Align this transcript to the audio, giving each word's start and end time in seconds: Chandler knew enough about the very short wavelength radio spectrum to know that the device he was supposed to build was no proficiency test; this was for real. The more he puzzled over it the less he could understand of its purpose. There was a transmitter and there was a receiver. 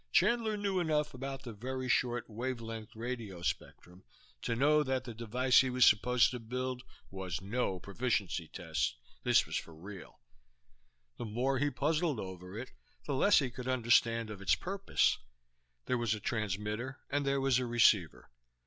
Chandler 0.11 0.57
knew 0.57 0.79
enough 0.79 1.13
about 1.13 1.43
the 1.43 1.53
very 1.53 1.87
short 1.87 2.27
wavelength 2.27 2.95
radio 2.95 3.43
spectrum 3.43 4.03
to 4.41 4.55
know 4.55 4.81
that 4.81 5.03
the 5.03 5.13
device 5.13 5.59
he 5.59 5.69
was 5.69 5.85
supposed 5.85 6.31
to 6.31 6.39
build 6.39 6.81
was 7.11 7.39
no 7.39 7.79
proficiency 7.79 8.47
test; 8.47 8.95
this 9.21 9.45
was 9.45 9.57
for 9.57 9.75
real. 9.75 10.19
The 11.17 11.25
more 11.25 11.59
he 11.59 11.69
puzzled 11.69 12.19
over 12.19 12.57
it 12.57 12.71
the 13.05 13.13
less 13.13 13.37
he 13.37 13.51
could 13.51 13.67
understand 13.67 14.31
of 14.31 14.41
its 14.41 14.55
purpose. 14.55 15.19
There 15.85 15.99
was 15.99 16.15
a 16.15 16.19
transmitter 16.19 16.97
and 17.11 17.23
there 17.23 17.39
was 17.39 17.59
a 17.59 17.67
receiver. 17.67 18.31